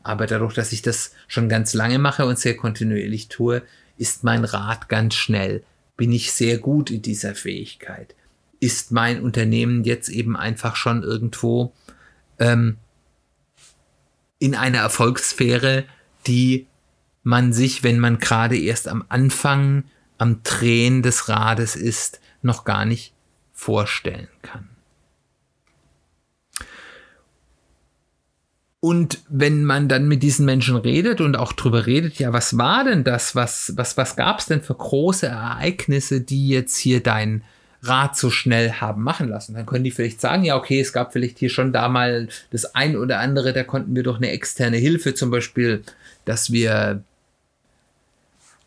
Aber 0.04 0.26
dadurch, 0.26 0.54
dass 0.54 0.74
ich 0.74 0.82
das 0.82 1.14
schon 1.30 1.48
ganz 1.48 1.74
lange 1.74 2.00
mache 2.00 2.26
und 2.26 2.38
sehr 2.38 2.58
kontinuierlich 2.58 3.30
tue, 3.30 3.62
ist 4.02 4.24
mein 4.24 4.46
Rat 4.46 4.90
ganz 4.90 5.14
schnell. 5.14 5.64
Bin 5.96 6.12
ich 6.12 6.34
sehr 6.34 6.58
gut 6.58 6.90
in 6.90 7.04
dieser 7.04 7.36
Fähigkeit. 7.36 8.16
Ist 8.60 8.92
mein 8.92 9.22
Unternehmen 9.22 9.84
jetzt 9.84 10.10
eben 10.10 10.36
einfach 10.36 10.76
schon 10.76 11.04
irgendwo 11.04 11.72
ähm, 12.40 12.78
in 14.40 14.56
einer 14.56 14.80
Erfolgssphäre, 14.80 15.86
die 16.26 16.66
man 17.22 17.54
sich, 17.54 17.84
wenn 17.84 18.00
man 18.00 18.18
gerade 18.18 18.58
erst 18.58 18.88
am 18.88 19.06
Anfang 19.08 19.84
am 20.18 20.42
Drehen 20.42 21.04
des 21.04 21.30
Rades 21.30 21.76
ist, 21.76 22.20
noch 22.42 22.66
gar 22.66 22.86
nicht 22.86 23.14
vorstellen 23.54 24.30
kann. 24.42 24.68
Und 28.84 29.20
wenn 29.30 29.64
man 29.64 29.88
dann 29.88 30.08
mit 30.08 30.24
diesen 30.24 30.44
Menschen 30.44 30.76
redet 30.76 31.22
und 31.22 31.38
auch 31.38 31.54
drüber 31.54 31.86
redet, 31.86 32.18
ja, 32.18 32.34
was 32.34 32.58
war 32.58 32.84
denn 32.84 33.04
das? 33.04 33.36
Was, 33.36 33.74
was, 33.76 33.96
was 33.96 34.16
gab 34.16 34.40
es 34.40 34.48
denn 34.48 34.64
für 34.64 34.74
große 34.74 35.28
Ereignisse, 35.28 36.20
die 36.20 36.50
jetzt 36.50 36.78
hier 36.78 37.02
dein 37.02 37.44
Rad 37.84 38.18
so 38.18 38.32
schnell 38.32 38.72
haben 38.74 39.04
machen 39.04 39.30
lassen? 39.30 39.54
Dann 39.54 39.68
können 39.68 39.84
die 39.84 39.92
vielleicht 39.92 40.20
sagen, 40.20 40.44
ja, 40.44 40.58
okay, 40.58 40.82
es 40.82 40.94
gab 40.94 41.14
vielleicht 41.14 41.38
hier 41.38 41.52
schon 41.52 41.72
da 41.72 41.90
mal 41.90 42.28
das 42.50 42.74
ein 42.74 42.98
oder 42.98 43.20
andere, 43.20 43.54
da 43.54 43.64
konnten 43.64 43.96
wir 43.96 44.02
doch 44.02 44.18
eine 44.18 44.32
externe 44.32 44.78
Hilfe, 44.78 45.14
zum 45.14 45.30
Beispiel, 45.30 45.84
dass 46.26 46.52
wir 46.52 47.04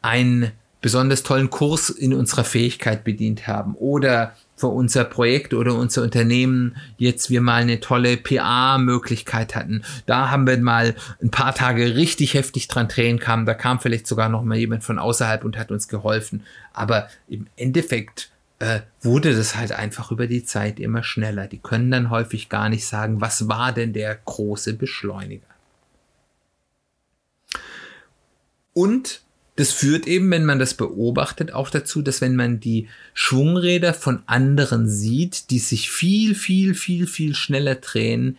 einen 0.01 0.53
besonders 0.81 1.25
tollen 1.25 1.51
Kurs 1.51 1.91
in 1.91 2.15
unserer 2.15 2.45
Fähigkeit 2.45 3.03
bedient 3.03 3.49
haben 3.49 3.75
oder 3.75 4.37
für 4.57 4.69
unser 4.69 5.05
Projekt 5.05 5.53
oder 5.53 5.75
unser 5.75 6.03
Unternehmen 6.03 6.77
jetzt 6.97 7.29
wir 7.31 7.41
mal 7.41 7.63
eine 7.63 7.81
tolle 7.81 8.17
PA-Möglichkeit 8.17 9.55
hatten. 9.57 9.83
Da 10.07 10.31
haben 10.31 10.47
wir 10.47 10.57
mal 10.59 10.95
ein 11.23 11.31
paar 11.31 11.55
Tage 11.55 11.97
richtig 11.97 12.35
heftig 12.35 12.69
dran 12.69 12.89
Tränen 12.89 13.19
kamen. 13.19 13.47
Da 13.47 13.55
kam 13.55 13.81
vielleicht 13.81 14.07
sogar 14.07 14.29
noch 14.29 14.43
mal 14.43 14.57
jemand 14.57 14.85
von 14.85 14.99
außerhalb 14.99 15.45
und 15.45 15.59
hat 15.59 15.71
uns 15.73 15.89
geholfen. 15.89 16.45
Aber 16.73 17.09
im 17.29 17.47
Endeffekt 17.57 18.31
äh, 18.61 18.81
wurde 19.03 19.35
das 19.35 19.57
halt 19.57 19.73
einfach 19.73 20.13
über 20.13 20.29
die 20.29 20.45
Zeit 20.45 20.79
immer 20.79 21.03
schneller. 21.03 21.49
Die 21.49 21.59
können 21.59 21.91
dann 21.91 22.11
häufig 22.11 22.49
gar 22.49 22.69
nicht 22.69 22.87
sagen, 22.87 23.21
was 23.21 23.49
war 23.49 23.73
denn 23.73 23.93
der 23.93 24.15
große 24.15 24.75
Beschleuniger. 24.75 25.47
Und 28.73 29.24
das 29.57 29.73
führt 29.73 30.07
eben, 30.07 30.31
wenn 30.31 30.45
man 30.45 30.59
das 30.59 30.75
beobachtet, 30.75 31.53
auch 31.53 31.71
dazu, 31.71 32.03
dass 32.03 32.21
wenn 32.21 32.35
man 32.35 32.59
die 32.59 32.89
Schwungräder 33.13 33.95
von 33.95 34.23
anderen 34.27 34.89
sieht, 34.89 35.51
die 35.51 35.61
sich 35.61 35.91
viel, 35.91 36.35
viel, 36.35 36.75
viel, 36.75 37.07
viel 37.07 37.35
schneller 37.35 37.77
drehen, 37.77 38.37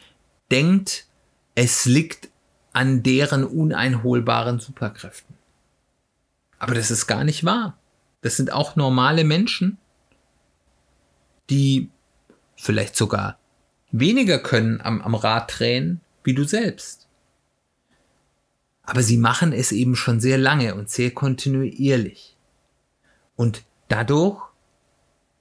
denkt, 0.51 1.07
es 1.55 1.85
liegt 1.85 2.29
an 2.73 3.01
deren 3.01 3.45
uneinholbaren 3.45 4.59
Superkräften. 4.59 5.35
Aber 6.59 6.75
das 6.75 6.91
ist 6.91 7.07
gar 7.07 7.23
nicht 7.23 7.45
wahr. 7.45 7.77
Das 8.21 8.35
sind 8.35 8.51
auch 8.51 8.75
normale 8.75 9.23
Menschen, 9.23 9.77
die 11.49 11.89
vielleicht 12.57 12.97
sogar 12.97 13.37
weniger 13.91 14.39
können 14.39 14.81
am, 14.81 15.01
am 15.01 15.15
Rad 15.15 15.59
drehen 15.59 16.01
wie 16.23 16.33
du 16.33 16.43
selbst. 16.43 17.04
Aber 18.85 19.03
sie 19.03 19.17
machen 19.17 19.51
es 19.51 19.71
eben 19.71 19.95
schon 19.95 20.19
sehr 20.19 20.37
lange 20.37 20.75
und 20.75 20.89
sehr 20.89 21.11
kontinuierlich. 21.11 22.35
Und 23.35 23.63
dadurch 23.87 24.41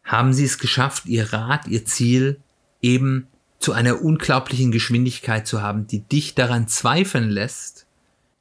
haben 0.02 0.32
sie 0.32 0.44
es 0.44 0.58
geschafft, 0.58 1.06
ihr 1.06 1.32
Rad, 1.32 1.66
ihr 1.66 1.84
Ziel 1.84 2.40
eben 2.82 3.26
zu 3.58 3.72
einer 3.72 4.02
unglaublichen 4.02 4.70
Geschwindigkeit 4.70 5.46
zu 5.46 5.62
haben, 5.62 5.86
die 5.86 6.00
dich 6.00 6.34
daran 6.34 6.68
zweifeln 6.68 7.30
lässt, 7.30 7.86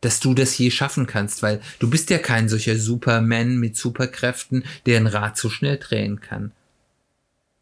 dass 0.01 0.19
du 0.19 0.33
das 0.33 0.57
je 0.57 0.69
schaffen 0.69 1.07
kannst, 1.07 1.41
weil 1.41 1.61
du 1.79 1.89
bist 1.89 2.09
ja 2.09 2.17
kein 2.17 2.49
solcher 2.49 2.77
Superman 2.77 3.55
mit 3.55 3.77
Superkräften, 3.77 4.65
der 4.85 4.99
ein 4.99 5.07
Rad 5.07 5.37
so 5.37 5.49
schnell 5.49 5.77
drehen 5.77 6.19
kann. 6.19 6.51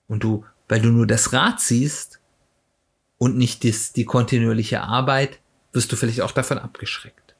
Und 0.07 0.23
du, 0.23 0.43
weil 0.67 0.81
du 0.81 0.89
nur 0.89 1.05
das 1.05 1.33
Rad 1.33 1.61
siehst 1.61 2.19
und 3.19 3.37
nicht 3.37 3.63
das, 3.63 3.93
die 3.93 4.05
kontinuierliche 4.05 4.81
Arbeit, 4.81 5.39
wirst 5.71 5.91
du 5.91 5.95
vielleicht 5.95 6.21
auch 6.21 6.31
davon 6.31 6.57
abgeschreckt. 6.57 7.30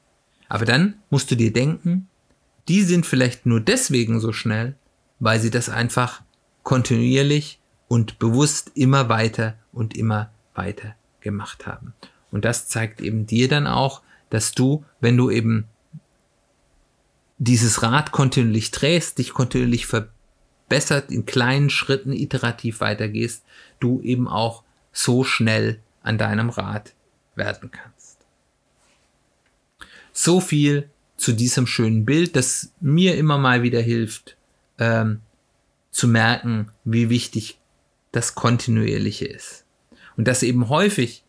Aber 0.52 0.66
dann 0.66 0.96
musst 1.08 1.30
du 1.30 1.34
dir 1.34 1.50
denken, 1.50 2.08
die 2.68 2.82
sind 2.82 3.06
vielleicht 3.06 3.46
nur 3.46 3.58
deswegen 3.58 4.20
so 4.20 4.34
schnell, 4.34 4.74
weil 5.18 5.40
sie 5.40 5.48
das 5.48 5.70
einfach 5.70 6.20
kontinuierlich 6.62 7.58
und 7.88 8.18
bewusst 8.18 8.70
immer 8.74 9.08
weiter 9.08 9.54
und 9.72 9.96
immer 9.96 10.30
weiter 10.54 10.94
gemacht 11.20 11.66
haben. 11.66 11.94
Und 12.30 12.44
das 12.44 12.68
zeigt 12.68 13.00
eben 13.00 13.24
dir 13.24 13.48
dann 13.48 13.66
auch, 13.66 14.02
dass 14.28 14.52
du, 14.52 14.84
wenn 15.00 15.16
du 15.16 15.30
eben 15.30 15.68
dieses 17.38 17.82
Rad 17.82 18.12
kontinuierlich 18.12 18.72
drehst, 18.72 19.16
dich 19.16 19.32
kontinuierlich 19.32 19.86
verbessert, 19.86 21.10
in 21.10 21.24
kleinen 21.24 21.70
Schritten 21.70 22.12
iterativ 22.12 22.80
weitergehst, 22.80 23.42
du 23.80 24.02
eben 24.02 24.28
auch 24.28 24.64
so 24.92 25.24
schnell 25.24 25.80
an 26.02 26.18
deinem 26.18 26.50
Rad 26.50 26.92
werden 27.36 27.70
kannst. 27.70 28.01
So 30.12 30.40
viel 30.40 30.88
zu 31.16 31.32
diesem 31.32 31.66
schönen 31.66 32.04
Bild, 32.04 32.36
das 32.36 32.72
mir 32.80 33.16
immer 33.16 33.38
mal 33.38 33.62
wieder 33.62 33.80
hilft, 33.80 34.36
ähm, 34.78 35.20
zu 35.90 36.08
merken, 36.08 36.70
wie 36.84 37.10
wichtig 37.10 37.58
das 38.10 38.34
Kontinuierliche 38.34 39.26
ist. 39.26 39.64
Und 40.16 40.28
dass 40.28 40.42
eben 40.42 40.68
häufig 40.68 41.24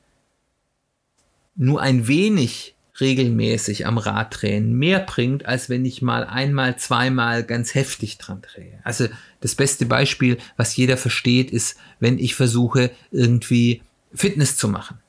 nur 1.56 1.82
ein 1.82 2.08
wenig 2.08 2.76
regelmäßig 3.00 3.88
am 3.88 3.98
Rad 3.98 4.42
drehen 4.42 4.74
mehr 4.74 5.00
bringt, 5.00 5.46
als 5.46 5.70
wenn 5.70 5.86
ich 5.86 6.02
mal 6.02 6.26
einmal, 6.26 6.78
zweimal 6.78 7.44
ganz 7.44 7.74
heftig 7.74 8.18
dran 8.18 8.42
drehe. 8.42 8.80
Also 8.84 9.08
das 9.42 9.56
beste 9.56 9.86
Beispiel, 9.86 10.38
was 10.58 10.76
jeder 10.76 10.98
versteht, 10.98 11.52
ist, 11.52 11.78
wenn 12.00 12.20
ich 12.20 12.36
versuche, 12.36 12.92
irgendwie 13.12 13.82
Fitness 14.14 14.58
zu 14.58 14.68
machen. 14.68 15.00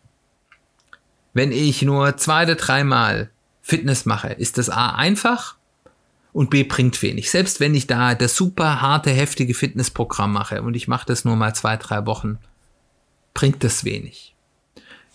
Wenn 1.35 1.53
ich 1.53 1.83
nur 1.83 2.17
zwei 2.17 2.45
oder 2.45 2.55
dreimal 2.55 3.31
Fitness 3.67 4.05
mache, 4.05 4.29
ist 4.29 4.59
das 4.59 4.69
A 4.69 4.91
einfach 4.91 5.57
und 6.35 6.51
B 6.51 6.65
bringt 6.65 7.01
wenig. 7.01 7.31
Selbst 7.31 7.61
wenn 7.61 7.75
ich 7.75 7.87
da 7.87 8.15
das 8.15 8.37
super 8.37 8.83
harte, 8.83 9.11
heftige 9.11 9.55
Fitnessprogramm 9.55 10.35
mache 10.35 10.61
und 10.61 10.75
ich 10.75 10.87
mache 10.87 11.07
das 11.07 11.25
nur 11.25 11.35
mal 11.35 11.55
zwei, 11.55 11.79
drei 11.79 12.05
Wochen, 12.05 12.39
bringt 13.33 13.65
das 13.65 13.87
wenig. 13.87 14.35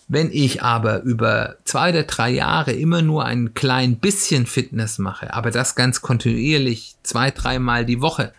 Wenn 0.08 0.32
ich 0.32 0.64
aber 0.64 1.02
über 1.02 1.58
zwei 1.62 1.90
oder 1.90 2.02
drei 2.02 2.30
Jahre 2.30 2.72
immer 2.72 3.02
nur 3.02 3.24
ein 3.24 3.54
klein 3.54 4.00
bisschen 4.00 4.46
Fitness 4.46 4.98
mache, 4.98 5.32
aber 5.32 5.52
das 5.52 5.76
ganz 5.76 6.00
kontinuierlich 6.00 6.96
zwei, 7.04 7.30
dreimal 7.30 7.86
die 7.86 8.00
Woche, 8.00 8.32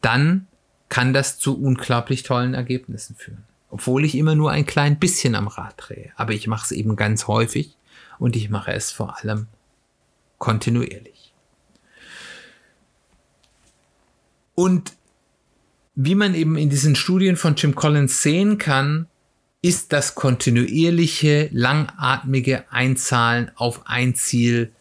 dann 0.00 0.48
kann 0.88 1.12
das 1.12 1.38
zu 1.38 1.56
unglaublich 1.56 2.24
tollen 2.24 2.54
Ergebnissen 2.54 3.14
führen. 3.14 3.44
Obwohl 3.70 4.04
ich 4.04 4.16
immer 4.16 4.34
nur 4.34 4.50
ein 4.50 4.66
klein 4.66 4.98
bisschen 4.98 5.36
am 5.36 5.46
Rad 5.46 5.74
drehe. 5.76 6.10
Aber 6.16 6.32
ich 6.32 6.48
mache 6.48 6.64
es 6.64 6.72
eben 6.72 6.96
ganz 6.96 7.28
häufig 7.28 7.76
und 8.18 8.36
ich 8.36 8.50
mache 8.50 8.72
es 8.72 8.92
vor 8.92 9.18
allem 9.18 9.46
kontinuierlich. 10.38 11.32
Und 14.54 14.94
wie 15.94 16.14
man 16.14 16.34
eben 16.34 16.56
in 16.56 16.70
diesen 16.70 16.96
Studien 16.96 17.36
von 17.36 17.54
Jim 17.56 17.74
Collins 17.74 18.22
sehen 18.22 18.58
kann, 18.58 19.06
ist 19.62 19.92
das 19.92 20.14
kontinuierliche, 20.14 21.48
langatmige 21.52 22.70
Einzahlen 22.70 23.50
auf 23.54 23.86
ein 23.86 24.14
Ziel 24.14 24.72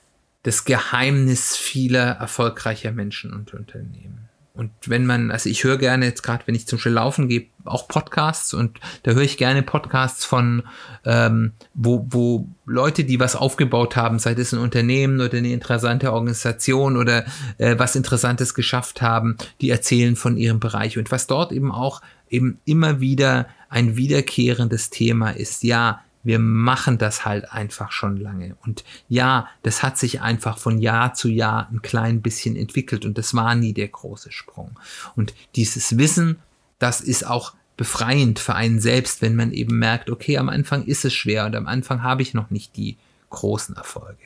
das 0.44 0.66
Geheimnis 0.66 1.56
vieler 1.56 2.18
erfolgreicher 2.18 2.92
Menschen 2.92 3.32
und 3.34 3.54
Unternehmen. 3.54 4.23
Und 4.55 4.69
wenn 4.86 5.07
man, 5.07 5.31
also 5.31 5.50
ich 5.50 5.63
höre 5.63 5.79
gerne 5.79 6.05
jetzt 6.05 6.22
gerade, 6.22 6.45
wenn 6.45 6.53
ich 6.53 6.67
zum 6.67 6.77
Beispiel 6.77 6.91
laufen 6.91 7.27
gehe, 7.27 7.48
auch 7.65 7.88
Podcasts 7.88 8.53
und 8.53 8.79
da 9.01 9.12
höre 9.12 9.24
ich 9.24 9.38
gerne 9.38 9.63
Podcasts 9.63 10.25
von, 10.25 10.62
ähm, 11.05 11.53
wo, 11.74 12.05
wo 12.12 12.48
Leute, 12.67 13.03
die 13.03 13.19
was 13.19 13.36
aufgebaut 13.36 13.95
haben, 13.95 14.19
sei 14.19 14.33
es 14.33 14.53
ein 14.53 14.60
Unternehmen 14.60 15.22
oder 15.22 15.39
eine 15.39 15.51
interessante 15.51 16.13
Organisation 16.13 16.98
oder 16.98 17.25
äh, 17.57 17.79
was 17.79 17.95
Interessantes 17.95 18.53
geschafft 18.53 19.01
haben, 19.01 19.38
die 19.60 19.72
erzählen 19.72 20.15
von 20.15 20.38
ihrem 20.38 20.60
Bereich 20.60 21.00
und 21.00 21.12
was 21.12 21.25
dort 21.25 21.51
eben 21.51 21.72
auch 21.72 22.01
eben 22.29 22.60
immer 22.63 23.00
wieder 23.00 23.48
ein 23.69 23.95
wiederkehrendes 23.95 24.91
Thema 24.91 25.31
ist. 25.31 25.63
Ja, 25.63 26.03
wir 26.24 26.39
machen 26.39 26.98
das 26.98 27.25
halt 27.25 27.51
einfach 27.51 27.92
schon 27.92 28.18
lange. 28.18 28.56
Und 28.65 28.84
ja, 29.10 29.50
das 29.62 29.84
hat 29.84 29.98
sich 29.98 30.22
einfach 30.22 30.58
von 30.58 30.80
Jahr 30.80 31.13
zu 31.13 31.30
Jahr 31.30 31.70
ein 31.72 31.82
klein 31.82 32.22
bisschen 32.22 32.56
entwickelt 32.56 33.06
und 33.06 33.18
das 33.18 33.34
war 33.34 33.56
nie 33.56 33.74
der 33.74 33.89
große 33.89 34.32
Sprung. 34.32 34.80
Und 35.15 35.34
dieses 35.56 35.98
Wissen, 35.98 36.38
das 36.80 37.01
ist 37.01 37.27
auch 37.27 37.53
befreiend 37.75 38.39
für 38.39 38.56
einen 38.56 38.80
selbst, 38.80 39.22
wenn 39.22 39.36
man 39.36 39.51
eben 39.51 39.77
merkt, 39.77 40.10
okay, 40.10 40.38
am 40.38 40.50
Anfang 40.50 40.86
ist 40.86 41.06
es 41.06 41.13
schwer 41.13 41.46
und 41.46 41.56
am 41.56 41.68
Anfang 41.68 42.03
habe 42.03 42.22
ich 42.22 42.34
noch 42.34 42.50
nicht 42.50 42.77
die 42.77 42.98
großen 43.30 43.75
Erfolge. 43.75 44.24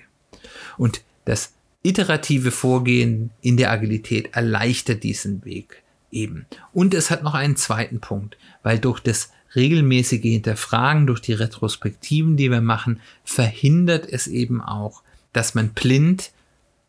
Und 0.78 1.02
das 1.26 1.54
iterative 1.82 2.52
Vorgehen 2.52 3.32
in 3.42 3.58
der 3.58 3.72
Agilität 3.72 4.34
erleichtert 4.34 5.04
diesen 5.04 5.46
Weg 5.46 5.84
eben. 6.12 6.46
Und 6.74 6.94
es 6.94 7.10
hat 7.10 7.24
noch 7.24 7.34
einen 7.34 7.56
zweiten 7.56 8.00
Punkt, 8.00 8.38
weil 8.64 8.80
durch 8.80 9.00
das 9.00 9.32
regelmäßige 9.56 10.22
Hinterfragen, 10.22 11.08
durch 11.08 11.22
die 11.22 11.34
Retrospektiven, 11.34 12.38
die 12.38 12.52
wir 12.52 12.62
machen, 12.62 13.00
verhindert 13.24 14.08
es 14.08 14.28
eben 14.28 14.62
auch, 14.62 15.04
dass 15.34 15.56
man 15.56 15.70
blind 15.70 16.32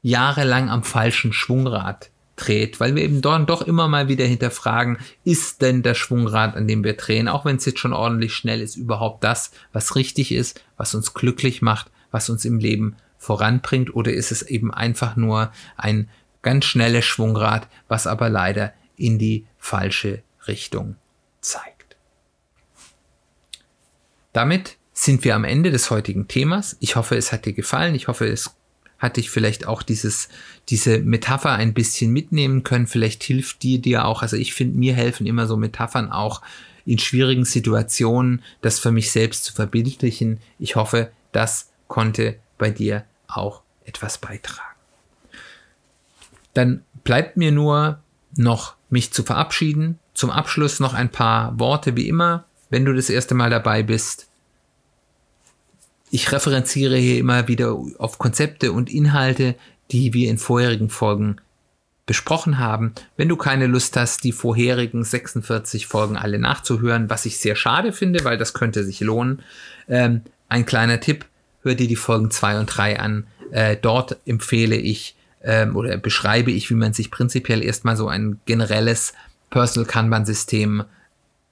jahrelang 0.03 0.71
am 0.71 0.85
falschen 0.85 1.33
Schwungrad 1.33 2.11
dreht, 2.37 2.81
weil 2.81 2.95
wir 2.95 3.03
eben 3.03 3.21
dort 3.21 3.51
doch 3.51 3.63
immer 3.63 3.89
mal 3.89 4.09
wieder 4.09 4.25
hinterfragen, 4.25 4.99
ist 5.25 5.61
denn 5.61 5.83
der 5.83 5.95
Schwungrad, 5.95 6.57
an 6.57 6.69
dem 6.69 6.85
wir 6.85 6.95
drehen, 6.95 7.29
auch 7.29 7.45
wenn 7.45 7.57
es 7.57 7.65
jetzt 7.65 7.81
schon 7.81 7.93
ordentlich 7.93 8.35
schnell 8.35 8.63
ist, 8.63 8.77
überhaupt 8.77 9.25
das, 9.25 9.51
was 9.73 9.97
richtig 9.97 10.33
ist, 10.33 10.63
was 10.77 10.95
uns 10.95 11.15
glücklich 11.15 11.63
macht, 11.63 11.91
was 12.11 12.31
uns 12.31 12.45
im 12.45 12.59
Leben 12.59 12.97
voranbringt, 13.19 13.95
oder 13.95 14.13
ist 14.13 14.31
es 14.31 14.43
eben 14.43 14.73
einfach 14.73 15.17
nur 15.17 15.53
ein 15.77 16.09
ganz 16.43 16.65
schnelles 16.65 17.05
Schwungrad, 17.05 17.69
was 17.89 18.07
aber 18.07 18.29
leider 18.29 18.73
in 18.97 19.19
die 19.19 19.45
falsche 19.59 20.23
Richtung 20.47 20.97
zeigt. 21.41 21.78
Damit 24.39 24.77
sind 24.93 25.25
wir 25.25 25.35
am 25.35 25.43
Ende 25.43 25.73
des 25.73 25.91
heutigen 25.91 26.29
Themas. 26.29 26.77
Ich 26.79 26.95
hoffe, 26.95 27.17
es 27.17 27.33
hat 27.33 27.45
dir 27.45 27.53
gefallen. 27.53 27.97
Ich 27.97 28.07
hoffe, 28.07 28.25
es 28.29 28.55
hat 29.01 29.17
dich 29.17 29.31
vielleicht 29.31 29.67
auch 29.67 29.83
dieses, 29.83 30.29
diese 30.69 31.01
Metapher 31.01 31.51
ein 31.51 31.75
bisschen 31.75 32.13
mitnehmen 32.13 32.63
können. 32.63 32.87
Vielleicht 32.87 33.25
hilft 33.25 33.65
die 33.65 33.81
dir 33.81 34.05
auch. 34.05 34.23
Also 34.23 34.37
ich 34.37 34.55
finde, 34.55 34.79
mir 34.79 34.95
helfen 34.95 35.27
immer 35.27 35.49
so 35.49 35.57
Metaphern 35.57 36.13
auch 36.13 36.41
in 36.87 37.01
schwierigen 37.01 37.45
Situationen, 37.45 38.45
das 38.61 38.79
für 38.79 38.93
mich 38.93 39.11
selbst 39.11 39.43
zu 39.43 39.53
verbildlichen. 39.55 40.39
Ich 40.61 40.77
hoffe, 40.77 41.11
das 41.33 41.71
konnte 41.89 42.37
bei 42.59 42.71
dir 42.71 43.05
auch 43.27 43.63
etwas 43.87 44.19
beitragen. 44.19 44.77
Dann 46.55 46.85
bleibt 47.03 47.37
mir 47.37 47.51
nur 47.51 47.99
noch 48.37 48.77
mich 48.89 49.13
zu 49.13 49.25
verabschieden. 49.25 49.99
Zum 50.15 50.31
Abschluss 50.31 50.79
noch 50.79 50.95
ein 50.95 51.11
paar 51.11 51.59
Worte 51.59 51.97
wie 51.97 52.07
immer. 52.07 52.45
Wenn 52.71 52.85
du 52.85 52.93
das 52.93 53.11
erste 53.11 53.35
Mal 53.35 53.51
dabei 53.51 53.83
bist, 53.83 54.29
ich 56.11 56.33
referenziere 56.33 56.97
hier 56.97 57.19
immer 57.19 57.49
wieder 57.49 57.77
auf 57.99 58.19
Konzepte 58.19 58.73
und 58.73 58.91
Inhalte, 58.91 59.55
die 59.91 60.15
wir 60.15 60.31
in 60.31 60.39
vorherigen 60.39 60.91
Folgen 60.91 61.37
besprochen 62.07 62.59
haben. 62.59 62.95
Wenn 63.17 63.29
du 63.29 63.37
keine 63.37 63.67
Lust 63.67 63.97
hast, 63.97 64.25
die 64.25 64.33
vorherigen 64.33 65.05
46 65.05 65.87
Folgen 65.87 66.17
alle 66.17 66.39
nachzuhören, 66.39 67.11
was 67.11 67.27
ich 67.27 67.39
sehr 67.39 67.55
schade 67.55 67.93
finde, 67.93 68.25
weil 68.25 68.39
das 68.39 68.55
könnte 68.55 68.83
sich 68.85 69.01
lohnen, 69.01 69.43
ähm, 69.89 70.23
ein 70.49 70.65
kleiner 70.65 71.01
Tipp, 71.01 71.27
hör 71.63 71.75
dir 71.75 71.87
die 71.87 71.97
Folgen 71.97 72.31
2 72.31 72.61
und 72.61 72.67
3 72.67 72.99
an. 72.99 73.27
Äh, 73.51 73.77
dort 73.77 74.17
empfehle 74.25 74.77
ich 74.77 75.17
ähm, 75.43 75.77
oder 75.77 75.99
beschreibe 75.99 76.51
ich, 76.51 76.71
wie 76.71 76.75
man 76.75 76.95
sich 76.95 77.11
prinzipiell 77.11 77.63
erstmal 77.63 77.97
so 77.97 78.09
ein 78.09 78.41
generelles 78.47 79.13
Personal 79.51 79.87
Kanban-System 79.87 80.85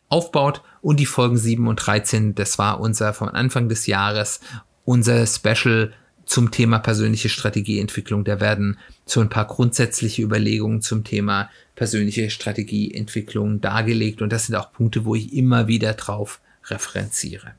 aufbaut 0.09 0.63
und 0.83 1.01
die 1.01 1.07
Folgen 1.07 1.37
7 1.37 1.67
und 1.67 1.77
13, 1.77 2.35
das 2.35 2.59
war 2.59 2.81
unser 2.81 3.13
von 3.13 3.29
Anfang 3.29 3.69
des 3.69 3.87
Jahres 3.87 4.41
unser 4.85 5.27
Special 5.27 5.93
zum 6.25 6.51
Thema 6.51 6.79
persönliche 6.79 7.29
Strategieentwicklung. 7.29 8.25
Da 8.25 8.41
werden 8.41 8.79
so 9.05 9.21
ein 9.21 9.29
paar 9.29 9.47
grundsätzliche 9.47 10.23
Überlegungen 10.23 10.83
zum 10.83 11.05
Thema 11.05 11.51
persönliche 11.75 12.31
Strategieentwicklung 12.31 13.61
dargelegt 13.61 14.23
und 14.23 14.33
das 14.33 14.47
sind 14.47 14.57
auch 14.57 14.73
Punkte, 14.73 15.05
wo 15.05 15.15
ich 15.15 15.33
immer 15.33 15.69
wieder 15.69 15.95
drauf 15.95 16.41
referenziere. 16.67 17.53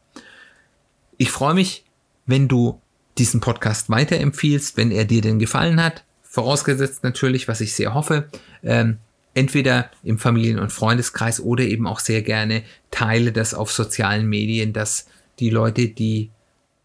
Ich 1.18 1.32
freue 1.32 1.54
mich, 1.54 1.86
wenn 2.26 2.48
du 2.48 2.82
diesen 3.18 3.40
Podcast 3.40 3.90
weiterempfiehlst, 3.90 4.78
wenn 4.78 4.92
er 4.92 5.06
dir 5.06 5.22
denn 5.22 5.40
gefallen 5.40 5.82
hat. 5.82 6.04
Vorausgesetzt 6.22 7.04
natürlich, 7.04 7.48
was 7.48 7.62
ich 7.62 7.74
sehr 7.74 7.94
hoffe, 7.94 8.30
ähm, 8.64 9.00
entweder 9.38 9.92
im 10.04 10.18
Familien- 10.18 10.58
und 10.58 10.74
Freundeskreis 10.74 11.40
oder 11.40 11.64
eben 11.64 11.86
auch 11.86 12.00
sehr 12.00 12.24
gerne 12.24 12.64
teile 12.90 13.32
das 13.32 13.54
auf 13.54 13.72
sozialen 13.72 14.28
Medien, 14.28 14.74
dass 14.74 15.08
die 15.38 15.52
Leute, 15.52 15.90
die 15.90 16.32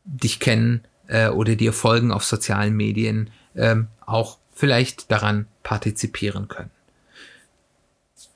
dich 0.05 0.39
kennen 0.39 0.83
äh, 1.07 1.29
oder 1.29 1.57
dir 1.57 1.73
folgen 1.73 2.13
auf 2.13 2.25
sozialen 2.25 2.75
Medien, 2.77 3.31
ähm, 3.57 3.89
auch 4.05 4.37
vielleicht 4.53 5.11
daran 5.11 5.47
partizipieren 5.63 6.49
können. 6.49 6.71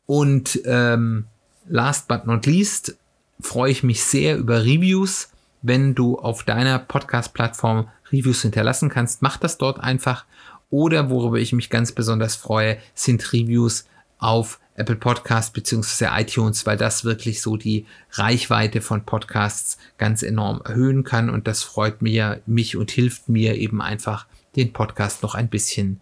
Und 0.06 0.60
ähm, 0.64 1.26
last 1.68 2.08
but 2.08 2.26
not 2.26 2.46
least 2.46 2.96
freue 3.38 3.70
ich 3.70 3.82
mich 3.82 4.02
sehr 4.02 4.38
über 4.38 4.64
Reviews. 4.64 5.28
Wenn 5.60 5.94
du 5.94 6.18
auf 6.18 6.42
deiner 6.44 6.78
Podcast-Plattform 6.78 7.88
Reviews 8.10 8.40
hinterlassen 8.40 8.88
kannst, 8.88 9.20
mach 9.20 9.36
das 9.36 9.58
dort 9.58 9.78
einfach. 9.80 10.24
Oder 10.70 11.10
worüber 11.10 11.38
ich 11.38 11.52
mich 11.52 11.68
ganz 11.68 11.92
besonders 11.92 12.34
freue, 12.34 12.78
sind 12.94 13.32
Reviews 13.34 13.84
auf 14.18 14.60
Apple 14.74 14.96
Podcast 14.96 15.54
beziehungsweise 15.54 16.10
iTunes, 16.12 16.66
weil 16.66 16.76
das 16.76 17.04
wirklich 17.04 17.40
so 17.40 17.56
die 17.56 17.86
Reichweite 18.12 18.80
von 18.80 19.04
Podcasts 19.04 19.78
ganz 19.98 20.22
enorm 20.22 20.60
erhöhen 20.64 21.04
kann 21.04 21.30
und 21.30 21.46
das 21.46 21.62
freut 21.62 22.02
mir, 22.02 22.42
mich 22.46 22.76
und 22.76 22.90
hilft 22.90 23.28
mir 23.28 23.56
eben 23.56 23.80
einfach, 23.80 24.26
den 24.54 24.72
Podcast 24.72 25.22
noch 25.22 25.34
ein 25.34 25.48
bisschen 25.48 26.00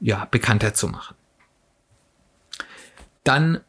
ja, 0.00 0.26
bekannter 0.30 0.74
zu 0.74 0.88
machen. 0.88 1.14
Dann 3.22 3.60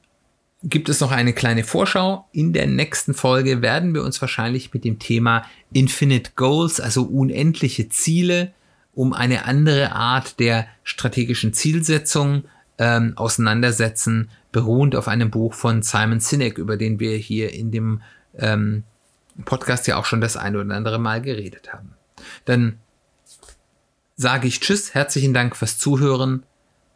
gibt 0.63 0.89
es 0.89 0.99
noch 0.99 1.11
eine 1.11 1.33
kleine 1.33 1.63
Vorschau. 1.63 2.27
In 2.31 2.51
der 2.51 2.67
nächsten 2.67 3.13
Folge 3.13 3.61
werden 3.61 3.93
wir 3.93 4.03
uns 4.03 4.19
wahrscheinlich 4.19 4.73
mit 4.73 4.83
dem 4.83 4.99
Thema 4.99 5.45
Infinite 5.71 6.31
Goals, 6.35 6.81
also 6.81 7.03
unendliche 7.03 7.87
Ziele, 7.87 8.53
um 8.93 9.13
eine 9.13 9.45
andere 9.45 9.91
Art 9.91 10.39
der 10.39 10.67
strategischen 10.83 11.53
Zielsetzung 11.53 12.45
ähm, 12.77 13.13
auseinandersetzen, 13.15 14.29
beruhend 14.51 14.95
auf 14.95 15.07
einem 15.07 15.31
Buch 15.31 15.53
von 15.53 15.81
Simon 15.81 16.19
Sinek, 16.19 16.57
über 16.57 16.77
den 16.77 16.99
wir 16.99 17.17
hier 17.17 17.53
in 17.53 17.71
dem 17.71 18.01
ähm, 18.37 18.83
Podcast 19.43 19.87
ja 19.87 19.97
auch 19.97 20.05
schon 20.05 20.21
das 20.21 20.37
eine 20.37 20.59
oder 20.59 20.75
andere 20.75 20.99
Mal 20.99 21.21
geredet 21.21 21.73
haben. 21.73 21.93
Dann 22.45 22.79
sage 24.15 24.47
ich 24.47 24.59
Tschüss, 24.59 24.93
herzlichen 24.93 25.33
Dank 25.33 25.55
fürs 25.55 25.77
Zuhören. 25.77 26.43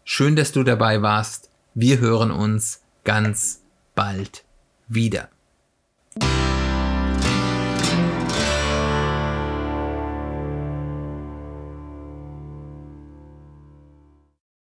Schön, 0.04 0.36
dass 0.36 0.52
du 0.52 0.64
dabei 0.64 1.02
warst. 1.02 1.50
Wir 1.74 2.00
hören 2.00 2.32
uns 2.32 2.82
ganz 3.04 3.62
bald 3.96 4.44
wieder. 4.88 5.30